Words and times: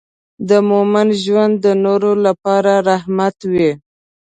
د 0.49 0.51
مؤمن 0.69 1.07
ژوند 1.23 1.53
د 1.65 1.67
نورو 1.83 2.11
لپاره 2.25 2.73
رحمت 2.89 3.35
وي. 3.51 3.71